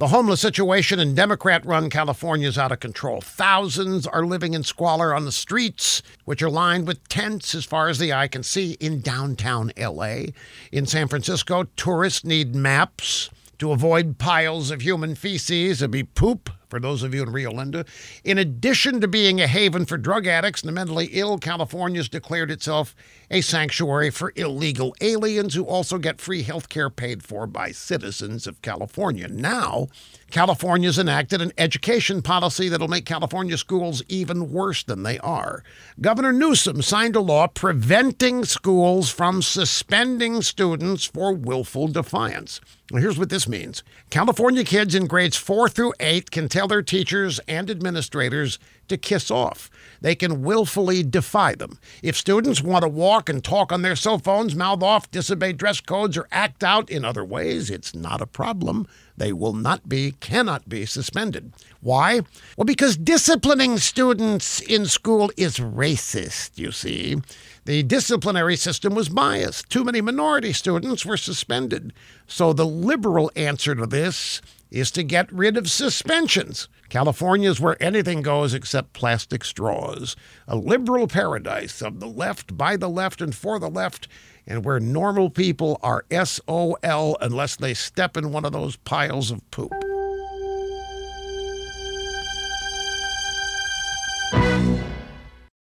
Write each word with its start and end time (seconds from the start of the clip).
The 0.00 0.08
homeless 0.08 0.40
situation 0.40 0.98
in 0.98 1.14
Democrat 1.14 1.66
run 1.66 1.90
California 1.90 2.48
is 2.48 2.56
out 2.56 2.72
of 2.72 2.80
control. 2.80 3.20
Thousands 3.20 4.06
are 4.06 4.24
living 4.24 4.54
in 4.54 4.62
squalor 4.62 5.14
on 5.14 5.26
the 5.26 5.30
streets, 5.30 6.02
which 6.24 6.42
are 6.42 6.48
lined 6.48 6.86
with 6.86 7.06
tents 7.08 7.54
as 7.54 7.66
far 7.66 7.90
as 7.90 7.98
the 7.98 8.10
eye 8.10 8.26
can 8.26 8.42
see 8.42 8.78
in 8.80 9.02
downtown 9.02 9.72
LA. 9.76 10.28
In 10.72 10.86
San 10.86 11.06
Francisco, 11.06 11.64
tourists 11.76 12.24
need 12.24 12.54
maps 12.54 13.28
to 13.58 13.72
avoid 13.72 14.16
piles 14.16 14.70
of 14.70 14.80
human 14.80 15.14
feces. 15.14 15.82
It'd 15.82 15.90
be 15.90 16.04
poop 16.04 16.48
for 16.70 16.80
those 16.80 17.02
of 17.02 17.12
you 17.12 17.22
in 17.22 17.30
Rio 17.30 17.50
Linda. 17.50 17.84
In 18.24 18.38
addition 18.38 19.00
to 19.00 19.08
being 19.08 19.40
a 19.40 19.46
haven 19.46 19.84
for 19.84 19.98
drug 19.98 20.26
addicts 20.26 20.62
and 20.62 20.68
the 20.68 20.72
mentally 20.72 21.10
ill, 21.12 21.36
California's 21.36 22.08
declared 22.08 22.50
itself 22.50 22.94
a 23.30 23.40
sanctuary 23.40 24.10
for 24.10 24.32
illegal 24.36 24.94
aliens 25.00 25.54
who 25.54 25.64
also 25.64 25.98
get 25.98 26.20
free 26.20 26.42
health 26.42 26.68
care 26.68 26.88
paid 26.88 27.22
for 27.22 27.46
by 27.46 27.72
citizens 27.72 28.46
of 28.46 28.62
California. 28.62 29.28
Now, 29.28 29.88
California's 30.30 30.98
enacted 30.98 31.40
an 31.40 31.52
education 31.58 32.22
policy 32.22 32.68
that'll 32.68 32.88
make 32.88 33.04
California 33.04 33.56
schools 33.56 34.02
even 34.08 34.52
worse 34.52 34.82
than 34.82 35.02
they 35.02 35.18
are. 35.18 35.62
Governor 36.00 36.32
Newsom 36.32 36.82
signed 36.82 37.16
a 37.16 37.20
law 37.20 37.46
preventing 37.46 38.44
schools 38.44 39.10
from 39.10 39.42
suspending 39.42 40.42
students 40.42 41.04
for 41.04 41.32
willful 41.32 41.88
defiance. 41.88 42.60
Here's 42.92 43.18
what 43.18 43.30
this 43.30 43.46
means 43.46 43.84
California 44.10 44.64
kids 44.64 44.96
in 44.96 45.06
grades 45.06 45.36
4 45.36 45.68
through 45.68 45.94
8 46.00 46.30
can 46.32 46.48
tell 46.48 46.66
their 46.66 46.82
teachers 46.82 47.38
and 47.46 47.70
administrators 47.70 48.58
to 48.88 48.98
kiss 48.98 49.30
off. 49.30 49.70
They 50.00 50.16
can 50.16 50.42
willfully 50.42 51.04
defy 51.04 51.54
them. 51.54 51.78
If 52.02 52.16
students 52.16 52.60
want 52.62 52.82
to 52.82 52.88
walk 52.88 53.28
and 53.28 53.44
talk 53.44 53.70
on 53.70 53.82
their 53.82 53.94
cell 53.94 54.18
phones, 54.18 54.56
mouth 54.56 54.82
off, 54.82 55.10
disobey 55.12 55.52
dress 55.52 55.80
codes, 55.80 56.18
or 56.18 56.26
act 56.32 56.64
out 56.64 56.90
in 56.90 57.04
other 57.04 57.24
ways, 57.24 57.70
it's 57.70 57.94
not 57.94 58.20
a 58.20 58.26
problem. 58.26 58.88
They 59.20 59.34
will 59.34 59.52
not 59.52 59.86
be, 59.86 60.12
cannot 60.12 60.66
be 60.66 60.86
suspended. 60.86 61.52
Why? 61.82 62.22
Well, 62.56 62.64
because 62.64 62.96
disciplining 62.96 63.76
students 63.76 64.62
in 64.62 64.86
school 64.86 65.30
is 65.36 65.58
racist, 65.58 66.56
you 66.56 66.72
see. 66.72 67.18
The 67.66 67.82
disciplinary 67.82 68.56
system 68.56 68.94
was 68.94 69.10
biased. 69.10 69.68
Too 69.68 69.84
many 69.84 70.00
minority 70.00 70.54
students 70.54 71.04
were 71.04 71.18
suspended. 71.18 71.92
So 72.26 72.54
the 72.54 72.64
liberal 72.64 73.30
answer 73.36 73.74
to 73.74 73.84
this 73.84 74.40
is 74.70 74.90
to 74.92 75.02
get 75.02 75.32
rid 75.32 75.56
of 75.56 75.70
suspensions. 75.70 76.68
California 76.88 77.50
is 77.50 77.60
where 77.60 77.80
anything 77.82 78.22
goes 78.22 78.54
except 78.54 78.92
plastic 78.92 79.44
straws. 79.44 80.16
A 80.46 80.56
liberal 80.56 81.06
paradise 81.06 81.82
of 81.82 82.00
the 82.00 82.08
left, 82.08 82.56
by 82.56 82.76
the 82.76 82.88
left, 82.88 83.20
and 83.20 83.34
for 83.34 83.58
the 83.58 83.70
left, 83.70 84.08
and 84.46 84.64
where 84.64 84.80
normal 84.80 85.30
people 85.30 85.78
are 85.82 86.04
SOL 86.24 87.16
unless 87.20 87.56
they 87.56 87.74
step 87.74 88.16
in 88.16 88.32
one 88.32 88.44
of 88.44 88.52
those 88.52 88.76
piles 88.76 89.30
of 89.30 89.48
poop. 89.50 89.72